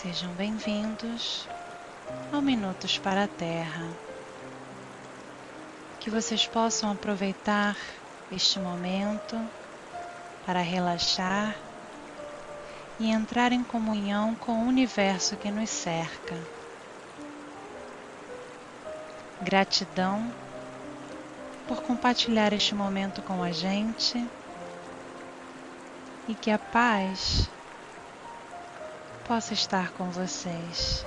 Sejam 0.00 0.30
bem-vindos 0.34 1.48
ao 2.32 2.40
Minutos 2.40 2.96
para 2.98 3.24
a 3.24 3.26
Terra. 3.26 3.84
Que 5.98 6.08
vocês 6.08 6.46
possam 6.46 6.92
aproveitar 6.92 7.76
este 8.30 8.60
momento 8.60 9.36
para 10.46 10.60
relaxar 10.60 11.56
e 13.00 13.10
entrar 13.10 13.50
em 13.50 13.64
comunhão 13.64 14.36
com 14.36 14.52
o 14.52 14.68
universo 14.68 15.36
que 15.36 15.50
nos 15.50 15.68
cerca. 15.68 16.36
Gratidão 19.42 20.32
por 21.66 21.82
compartilhar 21.82 22.52
este 22.52 22.72
momento 22.72 23.20
com 23.20 23.42
a 23.42 23.50
gente 23.50 24.24
e 26.28 26.36
que 26.36 26.52
a 26.52 26.58
paz 26.58 27.50
possa 29.28 29.52
estar 29.52 29.92
com 29.92 30.08
vocês. 30.10 31.04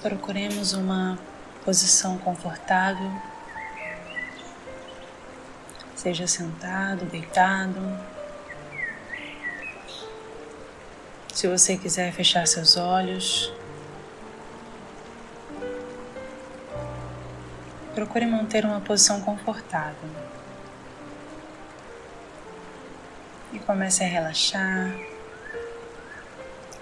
Procuremos 0.00 0.72
uma 0.72 1.18
posição 1.66 2.16
confortável, 2.18 3.10
seja 5.96 6.24
sentado, 6.24 7.04
deitado. 7.06 7.98
Se 11.34 11.48
você 11.48 11.76
quiser 11.76 12.12
fechar 12.12 12.46
seus 12.46 12.76
olhos, 12.76 13.52
procure 17.96 18.26
manter 18.26 18.64
uma 18.64 18.80
posição 18.80 19.20
confortável. 19.20 20.08
E 23.52 23.58
comece 23.58 24.04
a 24.04 24.06
relaxar 24.06 24.96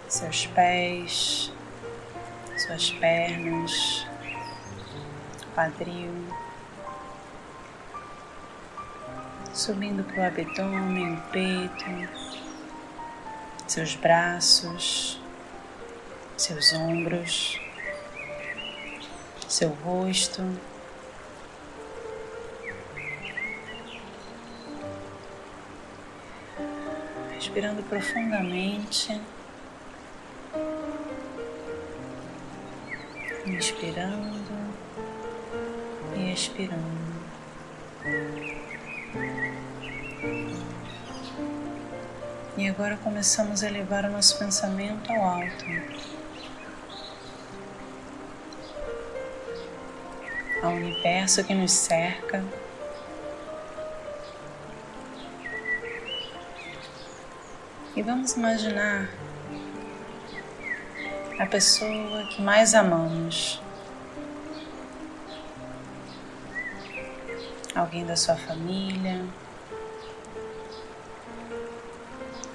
seus 0.06 0.46
pés, 0.48 1.50
suas 2.58 2.90
pernas, 2.90 4.06
quadril, 5.54 6.12
subindo 9.52 10.02
para 10.04 10.22
o 10.22 10.26
abdômen, 10.26 11.14
o 11.14 11.20
peito, 11.30 11.84
seus 13.66 13.94
braços, 13.94 15.20
seus 16.36 16.72
ombros, 16.72 17.60
seu 19.48 19.70
rosto. 19.70 20.42
Respirando 27.34 27.82
profundamente. 27.84 29.20
inspirando 33.46 34.43
e 36.16 36.32
expirando. 36.32 37.04
E 42.56 42.68
agora 42.68 42.96
começamos 42.98 43.64
a 43.64 43.68
elevar 43.68 44.04
o 44.04 44.10
nosso 44.10 44.38
pensamento 44.38 45.10
ao 45.10 45.22
alto, 45.24 45.64
ao 50.62 50.70
universo 50.72 51.42
que 51.42 51.52
nos 51.52 51.72
cerca. 51.72 52.44
E 57.96 58.02
vamos 58.02 58.32
imaginar 58.34 59.08
a 61.38 61.46
pessoa 61.46 62.26
que 62.28 62.40
mais 62.40 62.74
amamos. 62.74 63.63
Alguém 67.74 68.06
da 68.06 68.14
sua 68.14 68.36
família, 68.36 69.24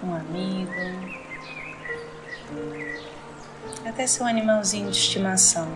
um 0.02 0.16
amigo, 0.16 0.72
até 3.86 4.08
seu 4.08 4.26
animalzinho 4.26 4.90
de 4.90 4.98
estimação. 4.98 5.68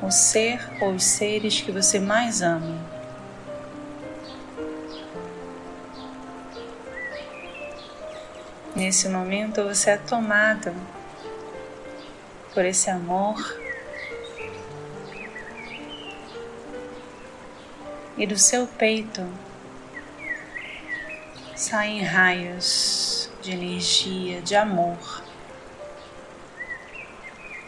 O 0.00 0.10
ser 0.10 0.60
ou 0.80 0.94
os 0.94 1.02
seres 1.02 1.60
que 1.60 1.72
você 1.72 1.98
mais 1.98 2.42
ama. 2.42 2.78
Nesse 8.76 9.08
momento 9.08 9.64
você 9.64 9.90
é 9.90 9.96
tomado 9.96 10.72
por 12.54 12.64
esse 12.64 12.88
amor 12.88 13.65
e 18.16 18.26
do 18.26 18.38
seu 18.38 18.66
peito 18.66 19.26
saem 21.54 22.02
raios 22.02 23.30
de 23.42 23.52
energia, 23.52 24.40
de 24.42 24.54
amor 24.54 25.24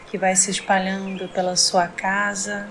que 0.09 0.17
vai 0.17 0.35
se 0.35 0.49
espalhando 0.49 1.29
pela 1.29 1.55
sua 1.55 1.87
casa. 1.87 2.67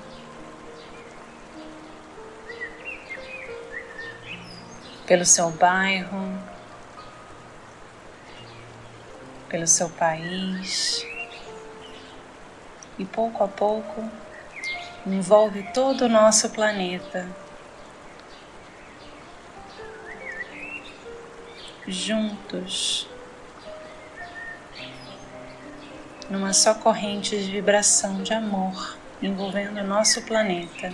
Pelo 5.06 5.24
seu 5.24 5.50
bairro, 5.50 6.38
pelo 9.48 9.66
seu 9.66 9.88
país 9.88 11.06
e 12.98 13.04
pouco 13.06 13.42
a 13.42 13.48
pouco 13.48 14.10
envolve 15.06 15.62
todo 15.72 16.02
o 16.02 16.08
nosso 16.08 16.50
planeta. 16.50 17.26
Juntos, 21.90 23.08
numa 26.28 26.52
só 26.52 26.74
corrente 26.74 27.30
de 27.42 27.50
vibração 27.50 28.22
de 28.22 28.34
amor 28.34 28.98
envolvendo 29.22 29.80
o 29.80 29.84
nosso 29.84 30.20
planeta. 30.20 30.92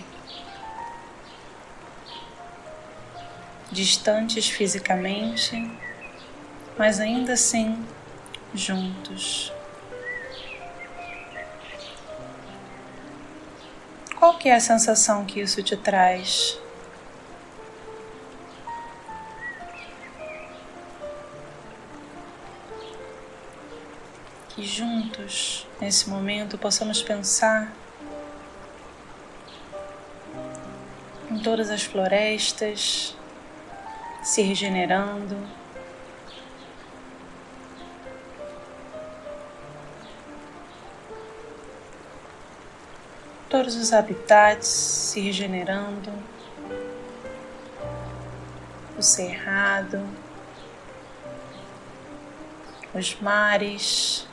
Distantes 3.72 4.48
fisicamente, 4.48 5.68
mas 6.78 7.00
ainda 7.00 7.32
assim 7.32 7.84
juntos. 8.54 9.52
Qual 14.14 14.38
que 14.38 14.48
é 14.48 14.54
a 14.54 14.60
sensação 14.60 15.24
que 15.24 15.40
isso 15.40 15.60
te 15.60 15.76
traz? 15.76 16.56
Que 24.54 24.64
juntos, 24.64 25.66
nesse 25.80 26.08
momento, 26.08 26.56
possamos 26.56 27.02
pensar 27.02 27.72
em 31.28 31.40
todas 31.40 31.70
as 31.70 31.82
florestas 31.82 33.16
se 34.22 34.42
regenerando. 34.42 35.36
Todos 43.50 43.74
os 43.74 43.92
habitats 43.92 44.68
se 44.68 45.20
regenerando, 45.20 46.12
o 48.96 49.02
cerrado, 49.02 50.00
os 52.94 53.20
mares, 53.20 54.28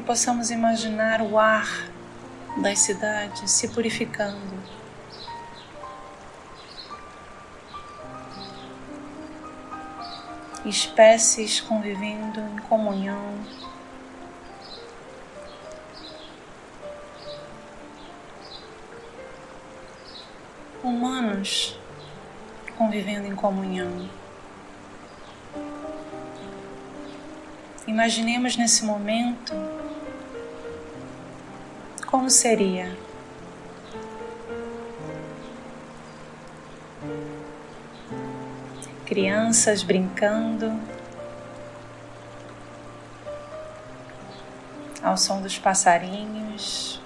que 0.00 0.06
possamos 0.06 0.50
imaginar 0.50 1.20
o 1.20 1.38
ar 1.38 1.86
das 2.56 2.78
cidades 2.78 3.50
se 3.50 3.68
purificando. 3.68 4.40
Espécies 10.64 11.60
convivendo 11.60 12.40
em 12.40 12.58
comunhão, 12.60 13.34
humanos 20.82 21.78
convivendo 22.76 23.26
em 23.26 23.34
comunhão. 23.34 24.08
Imaginemos 27.86 28.56
nesse 28.56 28.84
momento 28.84 29.79
como 32.10 32.28
seria? 32.28 32.96
Crianças 39.06 39.82
brincando. 39.82 40.78
Ao 45.02 45.16
som 45.16 45.40
dos 45.40 45.58
passarinhos. 45.58 47.00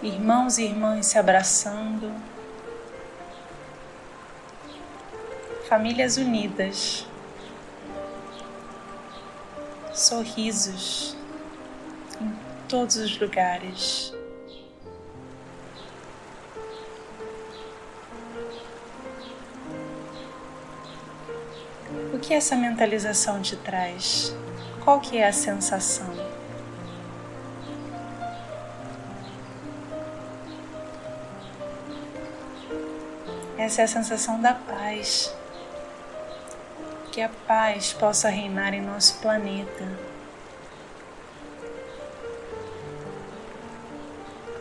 Irmãos 0.00 0.58
e 0.58 0.64
irmãs 0.64 1.06
se 1.06 1.18
abraçando, 1.18 2.14
famílias 5.68 6.16
unidas, 6.16 7.07
sorrisos 9.98 11.16
em 12.20 12.32
todos 12.68 12.96
os 12.96 13.18
lugares. 13.18 14.12
O 22.12 22.18
que 22.18 22.34
essa 22.34 22.56
mentalização 22.56 23.40
te 23.42 23.56
traz? 23.56 24.34
Qual 24.84 25.00
que 25.00 25.18
é 25.18 25.26
a 25.26 25.32
sensação? 25.32 26.08
Essa 33.56 33.82
é 33.82 33.84
a 33.84 33.88
sensação 33.88 34.40
da 34.40 34.54
paz. 34.54 35.37
Que 37.18 37.22
a 37.22 37.28
paz 37.48 37.92
possa 37.92 38.28
reinar 38.28 38.72
em 38.72 38.80
nosso 38.80 39.18
planeta. 39.18 39.84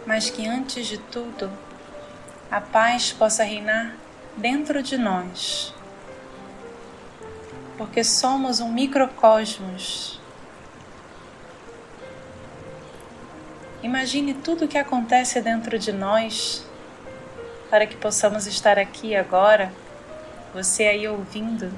Mas 0.08 0.32
que 0.32 0.48
antes 0.48 0.88
de 0.88 0.98
tudo, 0.98 1.52
a 2.50 2.60
paz 2.60 3.14
possa 3.14 3.44
reinar 3.44 3.96
dentro 4.36 4.82
de 4.82 4.98
nós 4.98 5.72
porque 7.78 8.04
somos 8.04 8.60
um 8.60 8.72
microcosmos. 8.72 10.20
Imagine 13.84 14.34
tudo 14.34 14.66
o 14.66 14.68
que 14.68 14.80
acontece 14.80 15.40
dentro 15.42 15.78
de 15.78 15.94
nós 15.94 16.66
para 17.70 17.86
que 17.86 17.96
possamos 17.96 18.48
estar 18.48 18.80
aqui 18.80 19.16
agora, 19.16 19.72
você 20.56 20.88
aí 20.88 21.08
ouvindo 21.08 21.72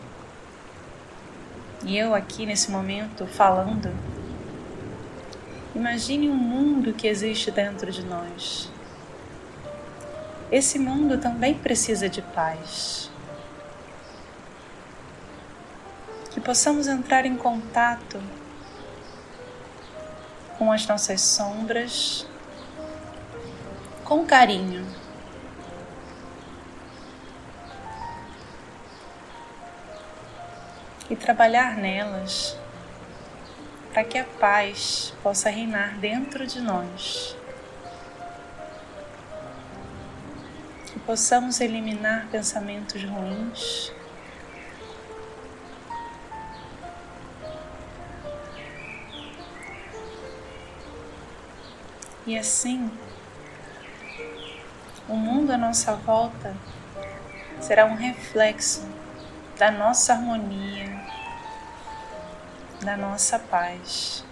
e 1.84 1.98
eu 1.98 2.14
aqui 2.14 2.46
nesse 2.46 2.72
momento 2.72 3.26
falando. 3.26 3.94
Imagine 5.76 6.30
um 6.30 6.36
mundo 6.36 6.94
que 6.94 7.08
existe 7.08 7.52
dentro 7.52 7.92
de 7.92 8.04
nós. 8.04 8.70
Esse 10.52 10.80
mundo 10.80 11.18
também 11.18 11.54
precisa 11.54 12.10
de 12.10 12.22
paz. 12.22 13.10
que 16.40 16.40
possamos 16.40 16.88
entrar 16.88 17.26
em 17.26 17.36
contato 17.36 18.22
com 20.58 20.72
as 20.72 20.88
nossas 20.88 21.22
sombras 21.22 22.26
com 24.06 24.26
carinho. 24.26 24.86
E 31.10 31.16
trabalhar 31.16 31.76
nelas 31.76 32.58
para 33.92 34.04
que 34.04 34.18
a 34.18 34.24
paz 34.24 35.14
possa 35.24 35.50
reinar 35.50 35.98
dentro 35.98 36.46
de 36.46 36.62
nós. 36.62 37.36
Que 40.86 41.00
possamos 41.00 41.60
eliminar 41.60 42.28
pensamentos 42.32 43.04
ruins 43.04 43.92
E 52.30 52.38
assim, 52.38 52.92
o 55.08 55.16
mundo 55.16 55.50
à 55.50 55.58
nossa 55.58 55.96
volta 55.96 56.56
será 57.60 57.88
um 57.88 57.96
reflexo 57.96 58.88
da 59.60 59.70
nossa 59.70 60.14
harmonia, 60.14 60.88
da 62.82 62.96
nossa 62.96 63.38
paz. 63.38 64.24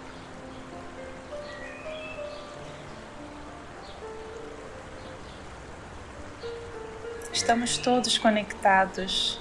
Estamos 7.30 7.76
todos 7.76 8.16
conectados 8.16 9.38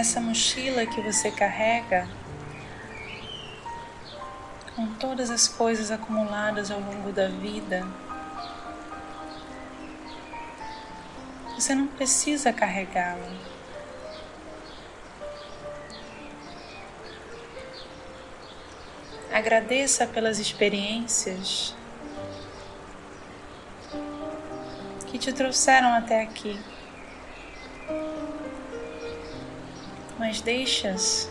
essa 0.00 0.18
mochila 0.18 0.86
que 0.86 0.98
você 1.02 1.30
carrega 1.30 2.08
com 4.74 4.94
todas 4.94 5.30
as 5.30 5.46
coisas 5.46 5.90
acumuladas 5.90 6.70
ao 6.70 6.80
longo 6.80 7.12
da 7.12 7.28
vida. 7.28 7.86
Você 11.54 11.74
não 11.74 11.86
precisa 11.86 12.50
carregá-la. 12.50 13.30
Agradeça 19.30 20.06
pelas 20.06 20.38
experiências 20.38 21.74
que 25.08 25.18
te 25.18 25.30
trouxeram 25.30 25.92
até 25.92 26.22
aqui. 26.22 26.58
Mas 30.20 30.42
deixas. 30.42 31.30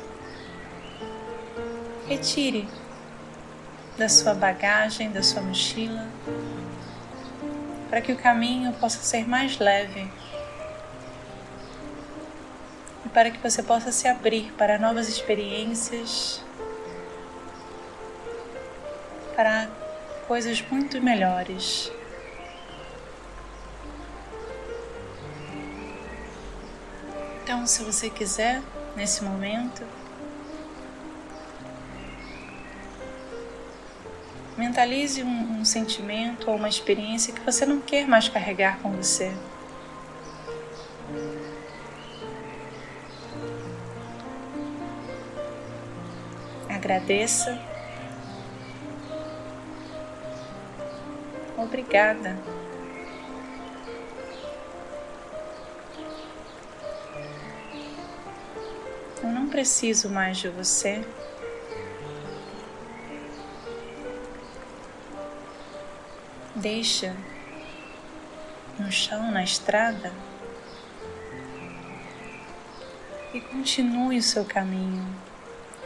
Retire 2.08 2.67
da 3.96 4.10
sua 4.10 4.34
bagagem, 4.34 5.12
da 5.12 5.22
sua 5.22 5.43
mochila, 5.43 6.08
para 7.88 8.01
que 8.01 8.12
o 8.12 8.17
caminho 8.17 8.74
possa 8.74 8.98
ser 9.03 9.27
mais 9.27 9.60
leve 9.60 10.12
e 13.05 13.10
para 13.10 13.29
que 13.29 13.38
você 13.38 13.62
possa 13.62 13.91
se 13.91 14.08
abrir 14.08 14.51
para 14.53 14.79
novas 14.79 15.08
experiências, 15.08 16.43
para 19.36 19.69
coisas 20.27 20.63
muito 20.63 21.00
melhores. 21.00 21.91
Então, 27.43 27.67
se 27.67 27.84
você 27.84 28.10
quiser, 28.10 28.62
nesse 28.96 29.24
momento. 29.24 29.84
Mentalize 34.58 35.24
um, 35.24 35.60
um, 35.60 35.65
sentimento 35.65 36.51
ou 36.51 36.58
uma 36.58 36.67
experiência 36.67 37.34
que 37.34 37.39
você 37.39 37.65
não 37.65 37.79
quer 37.79 38.05
mais 38.05 38.27
carregar 38.27 38.79
com 38.79 38.91
você. 38.91 39.31
Agradeça. 46.67 47.58
Obrigada. 51.58 52.59
Preciso 59.50 60.10
mais 60.10 60.38
de 60.38 60.48
você. 60.50 61.03
Deixa 66.56 67.15
no 68.77 68.91
chão, 68.91 69.32
na 69.32 69.44
estrada, 69.44 70.13
e 73.34 73.41
continue 73.41 74.18
o 74.18 74.24
seu 74.24 74.46
caminho 74.46 75.06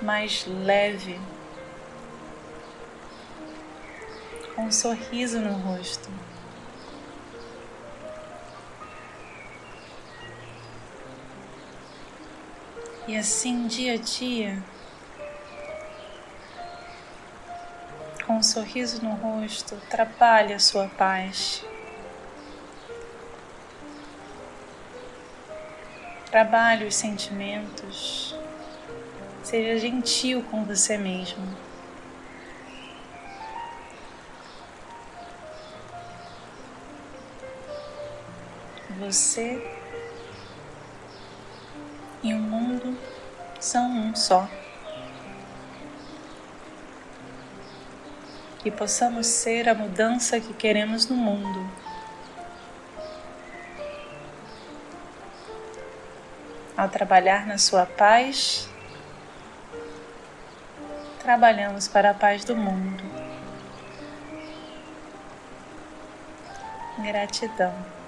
mais 0.01 0.45
leve, 0.45 1.19
com 4.55 4.65
um 4.65 4.71
sorriso 4.71 5.39
no 5.39 5.53
rosto. 5.53 6.09
E 13.05 13.17
assim, 13.17 13.67
dia 13.67 13.95
a 13.95 13.97
dia, 13.97 14.63
com 18.25 18.37
um 18.37 18.43
sorriso 18.43 19.03
no 19.03 19.13
rosto, 19.15 19.75
trabalhe 19.89 20.53
a 20.53 20.59
sua 20.59 20.87
paz. 20.87 21.65
Trabalhe 26.31 26.85
os 26.85 26.95
sentimentos. 26.95 28.33
Seja 29.43 29.77
gentil 29.77 30.41
com 30.49 30.63
você 30.63 30.97
mesmo. 30.97 31.45
Você 38.97 39.82
e 42.23 42.33
o 42.33 42.39
mundo 42.39 42.97
são 43.59 43.85
um 43.91 44.15
só. 44.15 44.47
Que 48.59 48.71
possamos 48.71 49.27
ser 49.27 49.67
a 49.67 49.75
mudança 49.75 50.39
que 50.39 50.53
queremos 50.53 51.07
no 51.09 51.17
mundo. 51.17 51.69
Ao 56.77 56.87
trabalhar 56.87 57.45
na 57.45 57.57
sua 57.57 57.85
paz, 57.85 58.69
trabalhamos 61.19 61.87
para 61.89 62.11
a 62.11 62.13
paz 62.13 62.45
do 62.45 62.55
mundo. 62.55 63.03
Gratidão. 66.99 68.02